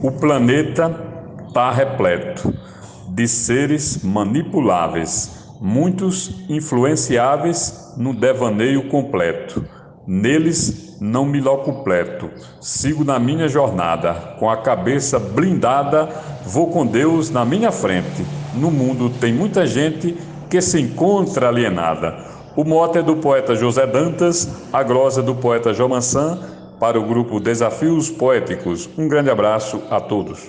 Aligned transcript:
O 0.00 0.12
planeta 0.12 0.94
está 1.48 1.72
repleto 1.72 2.54
de 3.08 3.26
seres 3.26 4.04
manipuláveis, 4.04 5.48
muitos 5.60 6.44
influenciáveis 6.48 7.94
no 7.96 8.14
devaneio 8.14 8.88
completo. 8.88 9.64
Neles 10.06 10.96
não 11.00 11.24
me 11.24 11.40
locupleto, 11.40 12.30
sigo 12.60 13.04
na 13.04 13.18
minha 13.18 13.48
jornada, 13.48 14.36
com 14.38 14.48
a 14.48 14.58
cabeça 14.58 15.18
blindada, 15.18 16.08
vou 16.46 16.68
com 16.68 16.86
Deus 16.86 17.28
na 17.28 17.44
minha 17.44 17.72
frente. 17.72 18.24
No 18.54 18.70
mundo 18.70 19.10
tem 19.10 19.34
muita 19.34 19.66
gente 19.66 20.16
que 20.48 20.60
se 20.60 20.80
encontra 20.80 21.48
alienada. 21.48 22.24
O 22.54 22.62
mote 22.62 22.98
é 22.98 23.02
do 23.02 23.16
poeta 23.16 23.56
José 23.56 23.84
Dantas, 23.84 24.48
a 24.72 24.82
glosa 24.84 25.22
do 25.22 25.34
poeta 25.34 25.74
João 25.74 25.88
Mansan, 25.90 26.38
para 26.78 26.98
o 26.98 27.06
grupo 27.06 27.40
Desafios 27.40 28.08
Poéticos. 28.08 28.86
Um 28.96 29.08
grande 29.08 29.30
abraço 29.30 29.78
a 29.90 30.00
todos. 30.00 30.48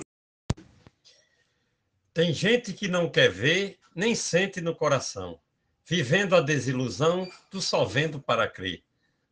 Tem 2.13 2.31
gente 2.31 2.73
que 2.73 2.87
não 2.87 3.09
quer 3.09 3.31
ver, 3.31 3.77
nem 3.95 4.13
sente 4.13 4.61
no 4.61 4.75
coração, 4.75 5.39
vivendo 5.85 6.35
a 6.35 6.41
desilusão 6.41 7.27
do 7.51 7.61
só 7.61 7.83
vendo 7.83 8.19
para 8.19 8.47
crer. 8.47 8.83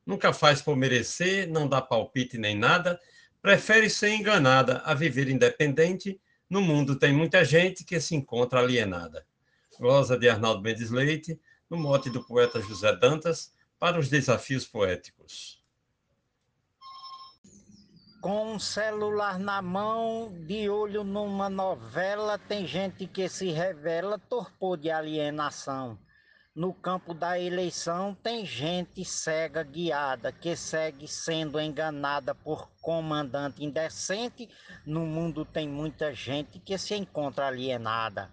Nunca 0.06 0.34
faz 0.34 0.62
por 0.62 0.76
merecer, 0.76 1.48
não 1.48 1.68
dá 1.68 1.82
palpite 1.82 2.38
nem 2.38 2.56
nada, 2.56 3.00
prefere 3.42 3.90
ser 3.90 4.12
enganada 4.12 4.82
a 4.86 4.94
viver 4.94 5.30
independente. 5.30 6.20
No 6.50 6.62
mundo 6.62 6.96
tem 6.96 7.14
muita 7.14 7.44
gente 7.44 7.84
que 7.84 8.00
se 8.00 8.16
encontra 8.16 8.60
alienada. 8.60 9.26
Glosa 9.78 10.18
de 10.18 10.28
Arnaldo 10.30 10.64
Mendes 10.64 10.90
Leite, 10.90 11.40
no 11.70 11.78
mote 11.78 12.10
do 12.10 12.24
poeta 12.24 12.60
José 12.62 12.96
Dantas, 12.96 13.54
para 13.78 14.00
os 14.00 14.10
desafios 14.10 14.66
poéticos. 14.66 15.62
Com 18.28 18.56
um 18.56 18.60
celular 18.60 19.40
na 19.40 19.62
mão, 19.62 20.30
de 20.46 20.70
olho 20.70 21.02
numa 21.02 21.50
novela, 21.50 22.38
tem 22.38 22.68
gente 22.68 23.08
que 23.08 23.30
se 23.30 23.52
revela 23.52 24.20
torpor 24.20 24.76
de 24.76 24.92
alienação. 24.92 25.98
No 26.54 26.74
campo 26.74 27.14
da 27.14 27.40
eleição, 27.40 28.14
tem 28.22 28.46
gente 28.46 29.06
cega 29.06 29.64
guiada, 29.64 30.30
que 30.30 30.58
segue 30.58 31.08
sendo 31.08 31.58
enganada 31.58 32.36
por 32.36 32.70
comandante 32.82 33.64
indecente. 33.64 34.50
No 34.86 35.06
mundo 35.06 35.46
tem 35.46 35.70
muita 35.70 36.14
gente 36.14 36.60
que 36.60 36.78
se 36.78 36.96
encontra 36.96 37.48
alienada. 37.48 38.30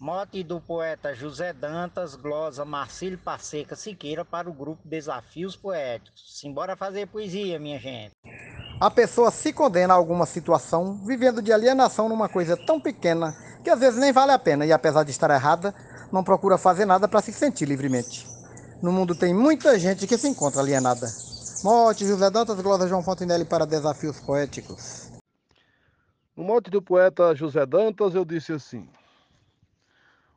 Mote 0.00 0.42
do 0.42 0.62
poeta 0.62 1.14
José 1.14 1.52
Dantas, 1.52 2.14
glosa 2.14 2.64
Marcílio 2.64 3.18
Passeca 3.18 3.76
Siqueira 3.76 4.24
para 4.24 4.48
o 4.48 4.54
grupo 4.54 4.80
Desafios 4.88 5.54
Poéticos. 5.54 6.38
Simbora 6.38 6.74
fazer 6.74 7.06
poesia, 7.06 7.58
minha 7.58 7.78
gente. 7.78 8.14
A 8.78 8.90
pessoa 8.90 9.30
se 9.30 9.54
condena 9.54 9.94
a 9.94 9.96
alguma 9.96 10.26
situação, 10.26 11.00
vivendo 11.02 11.40
de 11.40 11.50
alienação 11.50 12.10
numa 12.10 12.28
coisa 12.28 12.58
tão 12.58 12.78
pequena 12.78 13.34
que 13.64 13.70
às 13.70 13.80
vezes 13.80 13.98
nem 13.98 14.12
vale 14.12 14.32
a 14.32 14.38
pena 14.38 14.66
e 14.66 14.72
apesar 14.72 15.02
de 15.02 15.10
estar 15.10 15.30
errada, 15.30 15.74
não 16.12 16.22
procura 16.22 16.58
fazer 16.58 16.84
nada 16.84 17.08
para 17.08 17.22
se 17.22 17.32
sentir 17.32 17.64
livremente. 17.64 18.28
No 18.82 18.92
mundo 18.92 19.14
tem 19.14 19.32
muita 19.32 19.78
gente 19.78 20.06
que 20.06 20.18
se 20.18 20.28
encontra 20.28 20.60
alienada. 20.60 21.10
Mote 21.62 22.06
José 22.06 22.28
Dantas, 22.28 22.60
glosa 22.60 22.86
João 22.86 23.02
Fontenelle 23.02 23.46
para 23.46 23.64
Desafios 23.64 24.20
Poéticos. 24.20 25.10
No 26.36 26.44
mote 26.44 26.70
do 26.70 26.82
poeta 26.82 27.34
José 27.34 27.64
Dantas, 27.64 28.14
eu 28.14 28.26
disse 28.26 28.52
assim: 28.52 28.86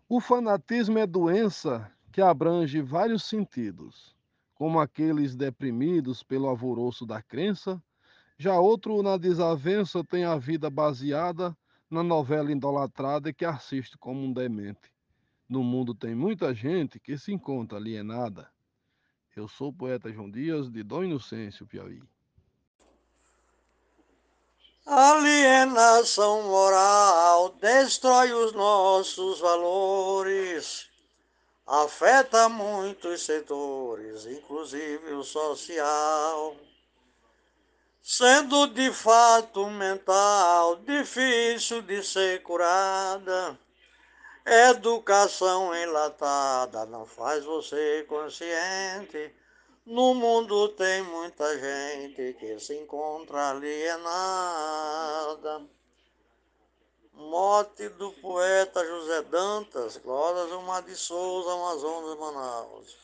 o 0.08 0.22
fanatismo 0.22 0.98
é 0.98 1.06
doença 1.06 1.92
que 2.12 2.22
abrange 2.22 2.82
vários 2.82 3.24
sentidos, 3.26 4.16
como 4.56 4.80
aqueles 4.80 5.36
deprimidos 5.36 6.24
pelo 6.24 6.48
alvoroço 6.48 7.06
da 7.06 7.22
crença, 7.22 7.80
já 8.40 8.58
outro 8.58 9.04
na 9.04 9.18
desavença 9.18 10.02
tem 10.02 10.24
a 10.24 10.38
vida 10.38 10.70
baseada 10.70 11.54
na 11.92 12.02
novela 12.02 12.50
idolatrada 12.50 13.34
que 13.34 13.44
assiste 13.44 13.98
como 13.98 14.22
um 14.22 14.32
demente. 14.32 14.94
No 15.50 15.62
mundo 15.62 15.94
tem 15.94 16.16
muita 16.16 16.54
gente 16.54 17.02
que 17.02 17.18
se 17.18 17.34
encontra 17.34 17.78
alienada. 17.78 18.50
Eu 19.36 19.50
sou 19.50 19.70
o 19.70 19.74
poeta 19.74 20.10
João 20.10 20.32
Dias, 20.32 20.72
de 20.72 20.84
Dom 20.84 21.04
Inocêncio, 21.04 21.68
Piauí. 21.68 22.02
Alienação 24.86 26.44
moral 26.44 27.50
destrói 27.60 28.32
os 28.32 28.54
nossos 28.54 29.40
valores, 29.40 30.90
afeta 31.68 32.48
muitos 32.48 33.22
setores, 33.24 34.26
inclusive 34.26 35.12
o 35.12 35.24
social. 35.24 36.56
Sendo 38.02 38.68
de 38.68 38.92
fato 38.92 39.68
mental 39.68 40.78
difícil 40.78 41.82
de 41.82 42.04
ser 42.04 42.42
curada, 42.42 43.60
educação 44.46 45.76
enlatada 45.76 46.86
não 46.86 47.06
faz 47.06 47.44
você 47.46 48.06
consciente 48.08 49.34
no 49.90 50.14
mundo 50.14 50.70
tem 50.70 51.02
muita 51.02 51.58
gente 51.58 52.34
que 52.34 52.60
se 52.60 52.76
encontra 52.78 53.50
alienada. 53.50 54.08
Mote 57.12 57.90
do 57.90 58.12
poeta 58.22 58.86
José 58.86 59.24
Dantas, 59.24 59.98
Glórias 59.98 60.52
Omar 60.52 60.84
de 60.84 60.96
Souza, 60.96 61.52
Amazonas, 61.52 62.20
Manaus. 62.20 62.98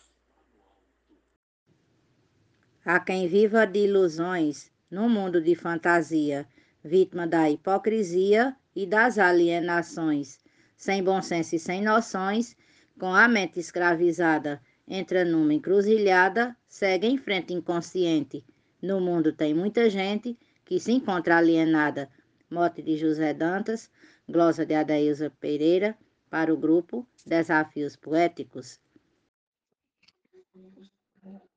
Há 2.86 3.00
quem 3.00 3.28
viva 3.28 3.66
de 3.66 3.80
ilusões 3.80 4.72
no 4.96 5.10
mundo 5.10 5.42
de 5.42 5.56
fantasia, 5.56 6.48
vítima 6.82 7.28
da 7.28 7.50
hipocrisia 7.50 8.56
e 8.74 8.86
das 8.86 9.20
alienações, 9.20 10.40
sem 10.78 11.04
bom 11.04 11.22
senso 11.22 11.54
e 11.58 11.60
sem 11.60 11.82
noções, 11.82 12.56
com 12.98 13.14
a 13.14 13.28
mente 13.28 13.60
escravizada 13.60 14.62
entra 14.88 15.26
numa 15.26 15.54
encruzilhada, 15.54 16.56
segue 16.66 17.08
em 17.08 17.18
frente 17.18 17.54
inconsciente. 17.54 18.42
No 18.82 19.02
mundo 19.02 19.34
tem 19.34 19.54
muita 19.54 19.90
gente 19.90 20.38
que 20.64 20.80
se 20.80 20.94
encontra 20.94 21.40
alienada. 21.40 22.10
Mote 22.50 22.82
de 22.82 22.96
José 22.96 23.34
Dantas, 23.34 23.92
glosa 24.30 24.66
de 24.66 24.76
Adailza 24.76 25.30
Pereira, 25.42 25.98
para 26.30 26.54
o 26.54 26.58
grupo 26.58 27.06
Desafios 27.26 27.98
Poéticos. 27.98 28.80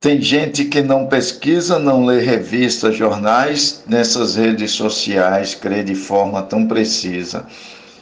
Tem 0.01 0.23
gente 0.23 0.65
que 0.67 0.81
não 0.81 1.09
pesquisa, 1.09 1.77
não 1.77 2.05
lê 2.05 2.21
revistas, 2.21 2.97
jornais, 2.97 3.83
nessas 3.85 4.37
redes 4.37 4.71
sociais, 4.71 5.57
crê 5.57 5.83
de 5.83 5.97
forma 5.97 6.41
tão 6.43 6.69
precisa 6.69 7.45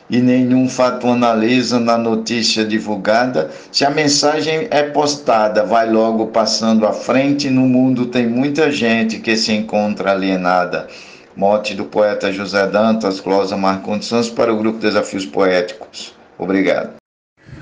e 0.08 0.20
nenhum 0.20 0.68
fato 0.68 1.08
analisa 1.08 1.80
na 1.80 1.98
notícia 1.98 2.64
divulgada. 2.64 3.50
Se 3.72 3.84
a 3.84 3.90
mensagem 3.90 4.68
é 4.70 4.82
postada, 4.84 5.64
vai 5.64 5.90
logo 5.90 6.28
passando 6.28 6.86
à 6.86 6.92
frente. 6.92 7.50
No 7.50 7.62
mundo 7.62 8.06
tem 8.06 8.26
muita 8.28 8.70
gente 8.70 9.18
que 9.18 9.36
se 9.36 9.52
encontra 9.52 10.12
alienada. 10.12 10.86
Mote 11.34 11.74
do 11.74 11.84
poeta 11.84 12.32
José 12.32 12.66
Dantas, 12.66 13.20
Closa 13.20 13.56
Marcondes 13.56 14.08
Santos, 14.08 14.30
para 14.30 14.52
o 14.52 14.58
grupo 14.58 14.78
Desafios 14.78 15.26
Poéticos. 15.26 16.14
Obrigado. 16.38 16.96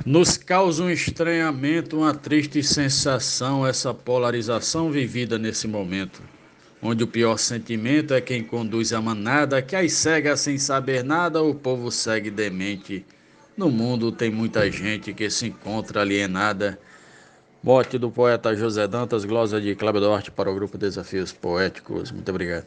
Nos 0.04 0.36
causa 0.36 0.82
um 0.82 0.90
estranhamento, 0.90 1.98
uma 1.98 2.14
triste 2.14 2.62
sensação, 2.62 3.66
essa 3.66 3.94
polarização 3.94 4.90
vivida 4.90 5.38
nesse 5.38 5.66
momento 5.66 6.22
onde 6.84 7.02
o 7.02 7.06
pior 7.06 7.38
sentimento 7.38 8.12
é 8.12 8.20
quem 8.20 8.44
conduz 8.44 8.92
a 8.92 9.00
manada, 9.00 9.62
que 9.62 9.74
as 9.74 9.90
cega 9.94 10.36
sem 10.36 10.58
saber 10.58 11.02
nada, 11.02 11.42
o 11.42 11.54
povo 11.54 11.90
segue 11.90 12.30
demente. 12.30 13.06
No 13.56 13.70
mundo 13.70 14.12
tem 14.12 14.30
muita 14.30 14.70
gente 14.70 15.14
que 15.14 15.30
se 15.30 15.46
encontra 15.46 16.02
alienada. 16.02 16.78
Morte 17.62 17.96
do 17.96 18.10
poeta 18.10 18.54
José 18.54 18.86
Dantas, 18.86 19.24
glosa 19.24 19.58
de 19.58 19.74
Cláudio 19.74 20.02
Duarte 20.02 20.30
para 20.30 20.50
o 20.50 20.54
grupo 20.54 20.76
Desafios 20.76 21.32
Poéticos. 21.32 22.12
Muito 22.12 22.28
obrigado. 22.28 22.66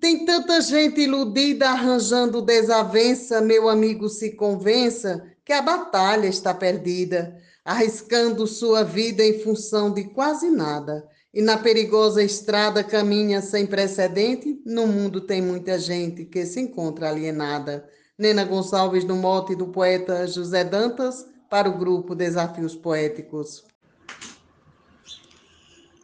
Tem 0.00 0.24
tanta 0.24 0.60
gente 0.60 1.00
iludida 1.00 1.70
arranjando 1.70 2.40
desavença, 2.40 3.40
meu 3.40 3.68
amigo 3.68 4.08
se 4.08 4.30
convença 4.36 5.33
que 5.44 5.52
a 5.52 5.62
batalha 5.62 6.26
está 6.26 6.54
perdida, 6.54 7.36
arriscando 7.64 8.46
sua 8.46 8.82
vida 8.82 9.24
em 9.24 9.40
função 9.40 9.92
de 9.92 10.04
quase 10.04 10.50
nada 10.50 11.08
e 11.34 11.42
na 11.42 11.58
perigosa 11.58 12.22
estrada 12.22 12.84
caminha 12.84 13.42
sem 13.42 13.66
precedente, 13.66 14.62
no 14.64 14.86
mundo 14.86 15.20
tem 15.20 15.42
muita 15.42 15.76
gente 15.80 16.24
que 16.24 16.46
se 16.46 16.60
encontra 16.60 17.08
alienada. 17.08 17.88
Nena 18.16 18.44
Gonçalves, 18.44 19.04
no 19.04 19.16
mote 19.16 19.56
do 19.56 19.66
poeta 19.66 20.28
José 20.28 20.62
Dantas, 20.62 21.26
para 21.50 21.68
o 21.68 21.76
grupo 21.76 22.14
Desafios 22.14 22.76
Poéticos. 22.76 23.64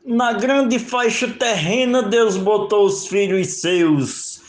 Na 0.05 0.33
grande 0.33 0.81
faixa 0.81 1.29
terrena, 1.29 2.03
Deus 2.03 2.37
botou 2.37 2.87
os 2.87 3.07
filhos 3.07 3.61
seus 3.61 4.40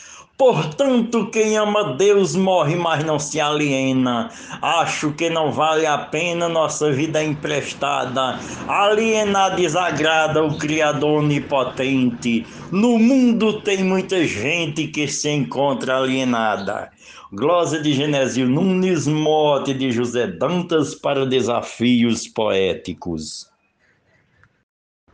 Portanto, 0.41 1.27
quem 1.27 1.55
ama 1.55 1.93
Deus 1.93 2.35
morre, 2.35 2.75
mas 2.75 3.05
não 3.05 3.19
se 3.19 3.39
aliena. 3.39 4.31
Acho 4.59 5.11
que 5.11 5.29
não 5.29 5.51
vale 5.51 5.85
a 5.85 5.99
pena 5.99 6.49
nossa 6.49 6.91
vida 6.91 7.23
emprestada. 7.23 8.39
Alienar 8.67 9.55
desagrada 9.55 10.43
o 10.43 10.57
Criador 10.57 11.21
onipotente. 11.21 12.43
No 12.71 12.97
mundo 12.97 13.61
tem 13.61 13.83
muita 13.83 14.25
gente 14.25 14.87
que 14.87 15.07
se 15.07 15.29
encontra 15.29 15.97
alienada. 15.97 16.89
Glosa 17.31 17.79
de 17.79 17.93
Genésio 17.93 18.49
Nunes, 18.49 19.05
mote 19.05 19.75
de 19.75 19.91
José 19.91 20.25
Dantas 20.25 20.95
para 20.95 21.23
desafios 21.23 22.27
poéticos. 22.27 23.47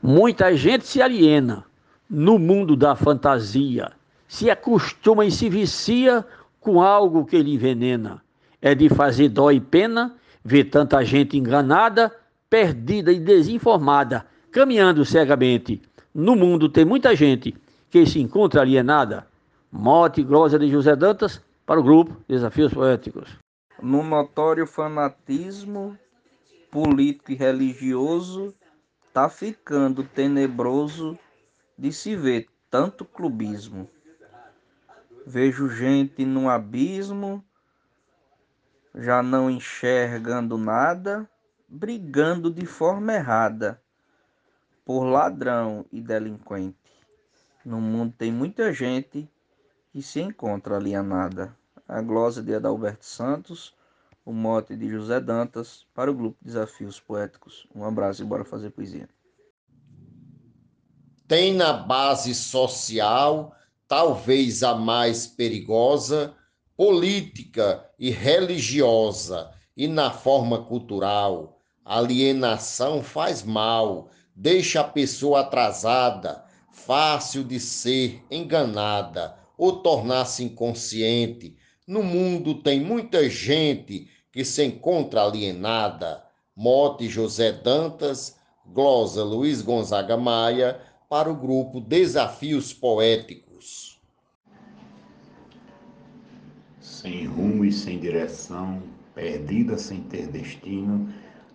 Muita 0.02 0.56
gente 0.56 0.88
se 0.88 1.02
aliena 1.02 1.66
no 2.10 2.40
mundo 2.40 2.78
da 2.78 2.96
fantasia 2.96 3.97
se 4.28 4.50
acostuma 4.50 5.26
e 5.26 5.32
se 5.32 5.50
vicia 5.50 6.26
com 6.60 6.82
algo 6.82 7.26
que 7.26 7.42
lhe 7.42 7.56
envenena. 7.56 8.22
É 8.62 8.76
de 8.76 8.90
fazer 8.90 9.30
dó 9.30 9.52
e 9.52 9.60
pena 9.60 10.16
ver 10.44 10.66
tanta 10.66 11.04
gente 11.04 11.38
enganada, 11.38 12.14
perdida 12.50 13.12
e 13.12 13.20
desinformada, 13.20 14.26
caminhando 14.52 15.06
cegamente. 15.06 15.82
No 16.14 16.36
mundo 16.36 16.68
tem 16.68 16.84
muita 16.84 17.16
gente 17.16 17.56
que 17.90 18.06
se 18.06 18.20
encontra 18.20 18.62
alienada. 18.62 19.28
Mote 19.72 20.22
e 20.22 20.24
glosa 20.24 20.58
de 20.58 20.70
José 20.70 20.96
Dantas 20.96 21.42
para 21.66 21.80
o 21.80 21.84
grupo 21.84 22.18
Desafios 22.28 22.74
Poéticos. 22.74 23.38
No 23.82 24.04
notório 24.04 24.66
fanatismo 24.66 25.98
político 26.72 27.32
e 27.32 27.36
religioso, 27.36 28.54
tá 29.14 29.30
ficando 29.30 30.04
tenebroso 30.04 31.18
de 31.78 31.92
se 31.92 32.16
ver 32.16 32.48
tanto 32.70 33.06
clubismo. 33.06 33.90
Vejo 35.30 35.70
gente 35.70 36.24
no 36.24 36.50
abismo, 36.50 37.44
já 38.96 39.22
não 39.22 39.52
enxergando 39.52 40.58
nada, 40.58 41.30
brigando 41.68 42.50
de 42.50 42.66
forma 42.66 43.14
errada 43.14 43.84
por 44.86 45.04
ladrão 45.04 45.86
e 45.92 46.00
delinquente. 46.00 46.78
No 47.66 47.82
mundo 47.82 48.14
tem 48.18 48.32
muita 48.32 48.72
gente 48.72 49.30
que 49.92 50.02
se 50.02 50.22
encontra 50.22 50.78
alienada. 50.78 51.54
A 51.86 52.02
glosa 52.02 52.42
de 52.42 52.56
Adalberto 52.56 53.06
Santos, 53.06 53.76
o 54.24 54.32
mote 54.32 54.78
de 54.78 54.88
José 54.88 55.20
Dantas, 55.20 55.86
para 55.94 56.10
o 56.10 56.16
grupo 56.16 56.38
Desafios 56.42 57.02
Poéticos. 57.02 57.68
Um 57.76 57.84
abraço 57.84 58.22
e 58.22 58.26
bora 58.26 58.46
fazer 58.46 58.70
poesia. 58.70 59.10
Tem 61.28 61.54
na 61.54 61.74
base 61.74 62.34
social 62.34 63.54
talvez 63.88 64.64
a 64.64 64.76
mais 64.76 65.26
perigosa, 65.26 66.36
política 66.76 67.90
e 67.98 68.10
religiosa, 68.10 69.52
e 69.76 69.88
na 69.88 70.12
forma 70.12 70.64
cultural. 70.64 71.62
Alienação 71.86 73.02
faz 73.02 73.44
mal, 73.44 74.10
deixa 74.36 74.82
a 74.82 74.84
pessoa 74.84 75.42
atrasada, 75.42 76.44
fácil 76.72 77.44
de 77.44 77.60
ser 77.60 78.24
enganada 78.30 79.38
ou 79.58 79.82
tornar-se 79.82 80.44
inconsciente. 80.44 81.56
No 81.88 82.04
mundo 82.04 82.56
tem 82.56 82.80
muita 82.82 83.30
gente 83.30 84.10
que 84.32 84.44
se 84.44 84.64
encontra 84.64 85.24
alienada. 85.24 86.24
Mote 86.56 87.08
José 87.08 87.52
Dantas, 87.52 88.36
glosa 88.66 89.24
Luiz 89.24 89.62
Gonzaga 89.62 90.18
Maia, 90.18 90.82
para 91.08 91.32
o 91.32 91.36
grupo 91.36 91.80
Desafios 91.80 92.74
Poéticos. 92.74 93.47
Sem 97.02 97.26
rumo 97.26 97.64
e 97.64 97.72
sem 97.72 98.00
direção, 98.00 98.82
perdida 99.14 99.78
sem 99.78 100.02
ter 100.02 100.26
destino, 100.28 101.08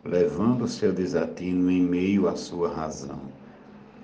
levando 0.04 0.68
seu 0.68 0.92
desatino 0.92 1.68
em 1.68 1.82
meio 1.82 2.28
à 2.28 2.36
sua 2.36 2.72
razão. 2.72 3.18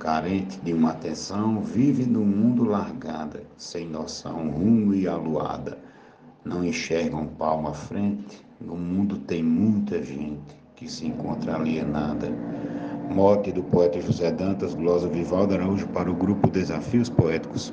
Carente 0.00 0.58
de 0.61 0.73
uma 0.73 0.90
atenção, 0.90 1.61
vive 1.61 2.05
no 2.06 2.23
mundo 2.23 2.64
largada, 2.64 3.44
sem 3.56 3.87
noção, 3.87 4.50
rumo 4.50 4.93
e 4.93 5.06
aluada. 5.06 5.79
Não 6.44 6.64
enxerga 6.64 7.17
um 7.17 7.29
palmo 7.29 7.69
à 7.69 7.73
frente, 7.73 8.44
no 8.61 8.75
mundo 8.76 9.19
tem 9.19 9.40
muita 9.40 10.02
gente 10.02 10.56
que 10.75 10.90
se 10.90 11.06
encontra 11.06 11.55
alienada. 11.55 12.32
Mote 13.14 13.52
do 13.52 13.62
poeta 13.62 14.00
José 14.00 14.32
Dantas, 14.32 14.75
glosa 14.75 15.08
Vivaldo 15.08 15.55
Araújo 15.55 15.87
para 15.88 16.11
o 16.11 16.14
grupo 16.14 16.50
Desafios 16.50 17.08
Poéticos. 17.08 17.73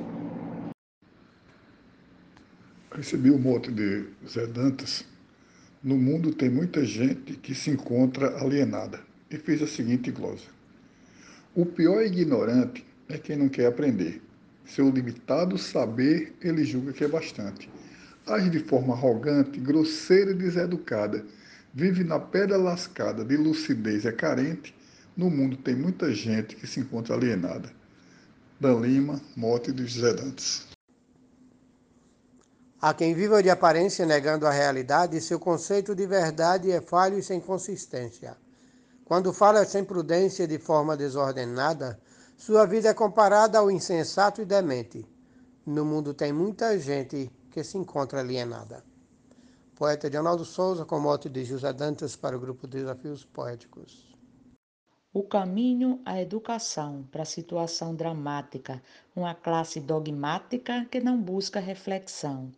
Recebi 2.96 3.30
o 3.30 3.38
mote 3.38 3.70
de 3.74 4.06
Zé 4.26 4.48
Dantas. 4.48 5.04
No 5.84 5.98
mundo 5.98 6.34
tem 6.34 6.50
muita 6.50 6.86
gente 6.86 7.34
que 7.34 7.54
se 7.54 7.70
encontra 7.70 8.40
alienada. 8.40 9.02
E 9.30 9.36
fez 9.38 9.62
a 9.62 9.68
seguinte 9.68 10.12
glosa. 10.12 10.46
O 11.54 11.66
pior 11.66 12.02
ignorante 12.02 12.86
é 13.10 13.18
quem 13.18 13.36
não 13.36 13.50
quer 13.50 13.66
aprender. 13.66 14.22
Seu 14.66 14.90
limitado 14.90 15.58
saber 15.58 16.36
ele 16.42 16.64
julga 16.64 16.94
que 16.94 17.04
é 17.04 17.08
bastante. 17.10 17.70
Age 18.26 18.50
de 18.50 18.60
forma 18.60 18.94
arrogante, 18.94 19.60
grosseira 19.60 20.32
e 20.32 20.36
deseducada. 20.36 21.26
Vive 21.74 22.02
na 22.06 22.18
pedra 22.18 22.56
lascada, 22.56 23.26
de 23.26 23.36
lucidez 23.36 24.06
é 24.06 24.12
carente. 24.14 24.74
No 25.18 25.30
mundo 25.30 25.58
tem 25.58 25.76
muita 25.76 26.14
gente 26.14 26.56
que 26.56 26.66
se 26.66 26.80
encontra 26.80 27.14
alienada. 27.14 27.70
Dan 28.58 28.80
Lima, 28.80 29.22
mote 29.36 29.74
de 29.74 29.86
José 29.86 30.14
Dantas. 30.14 30.75
Há 32.82 32.94
quem 32.94 33.14
viva 33.16 33.42
de 33.42 33.50
aparência 33.50 34.06
negando 34.06 34.46
a 34.46 34.52
realidade, 34.52 35.22
seu 35.22 35.40
conceito 35.40 35.96
de 35.96 36.06
verdade 36.06 36.72
é 36.72 36.82
falho 36.82 37.18
e 37.18 37.24
sem 37.24 37.40
consistência. 37.40 38.38
Quando 39.06 39.32
fala 39.32 39.66
sem 39.66 39.84
prudência 39.84 40.48
de 40.48 40.60
forma 40.60 40.98
desordenada, 40.98 42.00
sua 42.38 42.66
vida 42.66 42.90
é 42.90 42.94
comparada 42.94 43.58
ao 43.58 43.72
insensato 43.72 44.42
e 44.42 44.46
demente. 44.46 45.08
No 45.66 45.86
mundo 45.86 46.14
tem 46.14 46.34
muita 46.34 46.78
gente 46.78 47.32
que 47.50 47.64
se 47.64 47.78
encontra 47.78 48.20
alienada. 48.20 48.84
Poeta 49.76 50.10
Leonardo 50.10 50.44
Souza, 50.44 50.86
com 50.86 51.00
mote 51.00 51.30
de 51.30 51.46
José 51.46 51.72
Dantas 51.72 52.16
para 52.16 52.36
o 52.36 52.40
grupo 52.40 52.68
Desafios 52.68 53.26
Poéticos. 53.26 54.14
O 55.14 55.24
caminho 55.24 56.02
à 56.06 56.22
educação 56.22 57.08
para 57.10 57.24
a 57.24 57.26
situação 57.26 57.96
dramática, 57.96 58.84
uma 59.16 59.34
classe 59.34 59.80
dogmática 59.80 60.86
que 60.92 61.00
não 61.00 61.18
busca 61.18 61.60
reflexão 61.60 62.52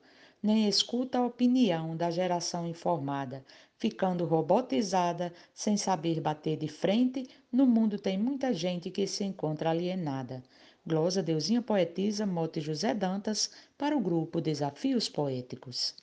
nem 0.47 0.69
escuta 0.69 1.17
a 1.17 1.25
opinião 1.25 1.93
da 1.93 2.09
geração 2.09 2.65
informada, 2.65 3.43
ficando 3.77 4.23
robotizada, 4.23 5.33
sem 5.53 5.75
saber 5.75 6.21
bater 6.21 6.55
de 6.55 6.69
frente, 6.69 7.27
no 7.51 7.65
mundo 7.65 7.99
tem 7.99 8.17
muita 8.17 8.53
gente 8.53 8.89
que 8.89 9.05
se 9.05 9.25
encontra 9.25 9.71
alienada. 9.71 10.41
Glosa 10.85 11.21
Deusinha 11.21 11.61
Poetisa, 11.61 12.25
Mote 12.25 12.61
José 12.61 12.93
Dantas, 12.93 13.51
para 13.77 13.95
o 13.97 13.99
grupo 13.99 14.39
Desafios 14.39 15.09
Poéticos. 15.09 15.93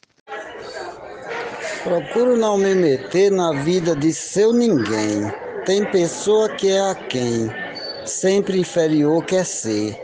Procuro 1.83 2.37
não 2.37 2.59
me 2.59 2.75
meter 2.75 3.33
na 3.33 3.51
vida 3.63 3.97
de 3.97 4.13
seu 4.13 4.53
ninguém. 4.53 5.23
Tem 5.65 5.91
pessoa 5.91 6.55
que 6.55 6.69
é 6.69 6.81
a 6.83 6.95
quem, 6.95 7.49
sempre 8.05 8.61
inferior 8.61 9.25
quer 9.25 9.47
ser, 9.47 9.99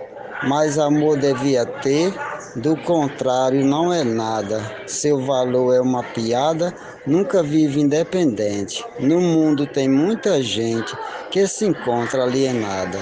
mas 0.49 0.79
amor 0.79 1.19
devia 1.19 1.67
ter 1.67 2.30
do 2.57 2.77
contrário, 2.77 3.65
não 3.65 3.93
é 3.93 4.03
nada. 4.03 4.61
Seu 4.87 5.25
valor 5.25 5.75
é 5.75 5.81
uma 5.81 6.03
piada, 6.03 6.75
nunca 7.07 7.43
vive 7.43 7.81
independente. 7.81 8.85
No 8.99 9.21
mundo 9.21 9.67
tem 9.67 9.89
muita 9.89 10.43
gente 10.43 10.97
que 11.31 11.47
se 11.47 11.67
encontra 11.67 12.23
alienada. 12.23 12.99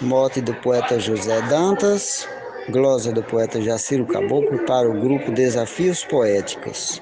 Mote 0.00 0.40
do 0.40 0.54
poeta 0.54 0.98
José 0.98 1.40
Dantas, 1.42 2.28
glosa 2.70 3.12
do 3.12 3.22
poeta 3.22 3.60
Jaciro 3.60 4.06
Caboclo 4.06 4.64
para 4.66 4.90
o 4.90 5.00
grupo 5.00 5.30
Desafios 5.30 6.04
Poéticos. 6.04 7.00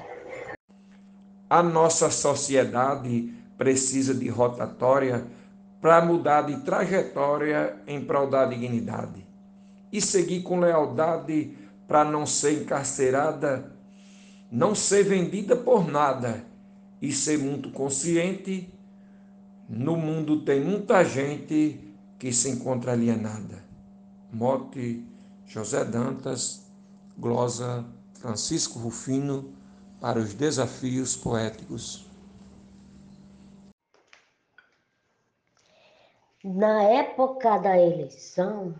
A 1.49 1.63
nossa 1.63 2.09
sociedade 2.09 3.33
precisa 3.57 4.13
de 4.13 4.29
rotatória 4.29 5.23
para 5.81 5.99
mudar 6.05 6.43
de 6.43 6.57
trajetória 6.61 7.75
em 7.87 7.99
prol 8.05 8.27
da 8.27 8.45
dignidade 8.45 9.25
e 9.91 9.99
seguir 9.99 10.41
com 10.43 10.59
lealdade 10.59 11.57
para 11.91 12.05
não 12.05 12.25
ser 12.25 12.61
encarcerada, 12.61 13.69
não 14.49 14.73
ser 14.73 15.03
vendida 15.03 15.57
por 15.57 15.85
nada 15.85 16.41
e 17.01 17.11
ser 17.11 17.37
muito 17.37 17.69
consciente. 17.69 18.73
No 19.67 19.97
mundo 19.97 20.45
tem 20.45 20.61
muita 20.61 21.03
gente 21.03 21.93
que 22.17 22.31
se 22.31 22.49
encontra 22.49 22.93
alienada. 22.93 23.61
Mote 24.31 25.05
José 25.45 25.83
Dantas, 25.83 26.65
glosa 27.17 27.85
Francisco 28.13 28.79
Rufino 28.79 29.53
para 29.99 30.17
os 30.17 30.33
desafios 30.33 31.17
poéticos. 31.17 32.09
Na 36.41 36.83
época 36.83 37.57
da 37.57 37.77
eleição, 37.77 38.79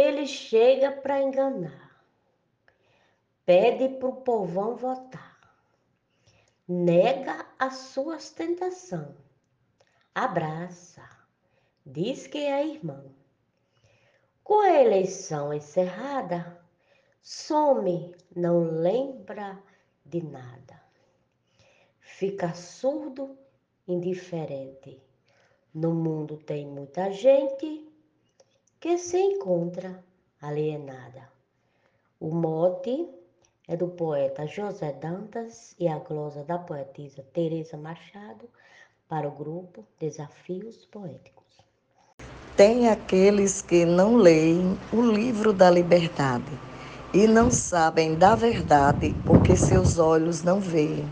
ele 0.00 0.26
chega 0.26 0.90
para 0.90 1.22
enganar. 1.22 1.90
pede 3.44 3.88
pro 3.98 4.12
povão 4.22 4.76
votar. 4.76 5.38
Nega 6.68 7.46
as 7.58 7.74
suas 7.74 8.30
tentações. 8.30 9.16
Abraça. 10.14 11.02
Diz 11.84 12.26
que 12.26 12.38
é 12.38 12.64
irmão. 12.64 13.12
Com 14.44 14.60
a 14.60 14.80
eleição 14.80 15.52
encerrada, 15.52 16.60
some, 17.22 18.14
não 18.34 18.60
lembra 18.60 19.60
de 20.04 20.22
nada. 20.24 20.80
Fica 21.98 22.54
surdo, 22.54 23.36
indiferente. 23.86 25.02
No 25.74 25.92
mundo 25.92 26.36
tem 26.36 26.66
muita 26.66 27.10
gente 27.10 27.89
que 28.80 28.96
se 28.96 29.18
encontra 29.18 30.02
alienada. 30.40 31.28
O 32.18 32.30
mote 32.30 33.06
é 33.68 33.76
do 33.76 33.88
poeta 33.88 34.46
José 34.46 34.90
Dantas 34.90 35.76
e 35.78 35.86
a 35.86 35.98
glosa 35.98 36.42
da 36.44 36.56
poetisa 36.56 37.22
Teresa 37.34 37.76
Machado 37.76 38.48
para 39.06 39.28
o 39.28 39.32
grupo 39.32 39.84
Desafios 40.00 40.86
Poéticos. 40.86 41.58
Tem 42.56 42.88
aqueles 42.88 43.60
que 43.60 43.84
não 43.84 44.16
leem 44.16 44.78
o 44.90 45.02
livro 45.02 45.52
da 45.52 45.70
liberdade 45.70 46.50
e 47.12 47.26
não 47.26 47.50
sabem 47.50 48.14
da 48.14 48.34
verdade 48.34 49.14
porque 49.26 49.56
seus 49.56 49.98
olhos 49.98 50.42
não 50.42 50.58
veem. 50.58 51.06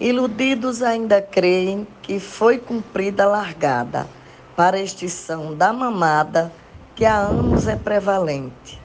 Iludidos 0.00 0.82
ainda 0.82 1.22
creem 1.22 1.86
que 2.02 2.18
foi 2.18 2.58
cumprida 2.58 3.22
a 3.22 3.28
largada 3.28 4.08
para 4.56 4.78
a 4.78 4.82
extinção 4.82 5.54
da 5.54 5.72
mamada 5.72 6.52
que 6.98 7.04
há 7.04 7.16
anos 7.16 7.68
é 7.68 7.76
prevalente. 7.76 8.76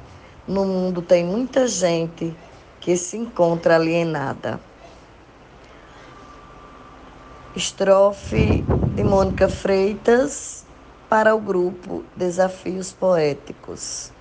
No 0.48 0.66
mundo 0.66 1.02
tem 1.02 1.26
muita 1.26 1.68
gente 1.68 2.32
que 2.80 2.96
se 2.96 3.18
encontra 3.18 3.76
alienada. 3.76 4.60
Estrofe 7.56 8.64
de 8.96 9.04
Mônica 9.04 9.50
Freitas 9.50 10.64
para 11.10 11.34
o 11.34 11.40
grupo 11.40 12.04
Desafios 12.16 12.94
Poéticos. 12.94 14.12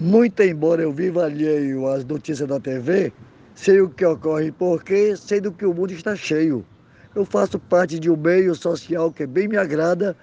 Muito 0.00 0.42
embora 0.42 0.80
eu 0.80 0.90
viva 0.90 1.26
alheio 1.26 1.86
às 1.86 2.02
notícias 2.02 2.48
da 2.48 2.58
TV, 2.58 3.12
sei 3.54 3.78
o 3.82 3.90
que 3.90 4.06
ocorre 4.06 4.50
porque 4.52 5.14
sei 5.18 5.38
do 5.38 5.52
que 5.52 5.66
o 5.66 5.74
mundo 5.74 5.92
está 5.92 6.16
cheio. 6.16 6.64
Eu 7.14 7.26
faço 7.26 7.58
parte 7.58 7.98
de 7.98 8.10
um 8.10 8.16
meio 8.16 8.54
social 8.54 9.12
que 9.12 9.26
bem 9.26 9.46
me 9.46 9.58
agrada, 9.58 10.16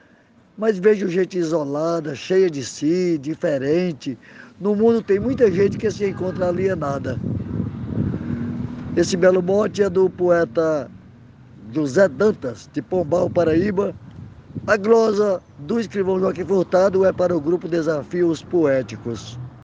mas 0.58 0.80
vejo 0.80 1.08
gente 1.08 1.38
isolada, 1.38 2.16
cheia 2.16 2.50
de 2.50 2.66
si, 2.66 3.18
diferente. 3.20 4.18
No 4.60 4.76
mundo 4.76 5.04
tem 5.04 5.20
muita 5.20 5.52
gente 5.52 5.78
que 5.78 5.92
se 5.92 6.08
encontra 6.08 6.48
alienada. 6.48 7.20
Esse 8.98 9.16
belo 9.16 9.42
mote 9.42 9.84
é 9.84 9.90
do 9.90 10.10
poeta 10.10 10.90
José 11.72 12.08
Dantas, 12.10 12.68
de 12.74 12.82
Pombal, 12.82 13.30
Paraíba. 13.30 13.94
A 14.66 14.76
glosa 14.76 15.40
do 15.60 15.80
escrivão 15.80 16.20
Joaquim 16.20 16.44
Furtado 16.44 17.06
é 17.06 17.14
para 17.14 17.38
o 17.38 17.40
grupo 17.40 17.68
Desafios 17.68 18.42
Poéticos. 18.42 19.38